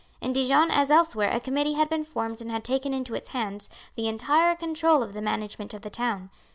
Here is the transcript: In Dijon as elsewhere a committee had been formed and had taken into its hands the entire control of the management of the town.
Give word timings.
In 0.19 0.33
Dijon 0.33 0.71
as 0.71 0.89
elsewhere 0.89 1.29
a 1.31 1.39
committee 1.39 1.73
had 1.73 1.87
been 1.87 2.03
formed 2.03 2.41
and 2.41 2.49
had 2.49 2.63
taken 2.63 2.91
into 2.91 3.13
its 3.13 3.27
hands 3.29 3.69
the 3.93 4.07
entire 4.07 4.55
control 4.55 5.03
of 5.03 5.13
the 5.13 5.21
management 5.21 5.75
of 5.75 5.83
the 5.83 5.91
town. 5.91 6.31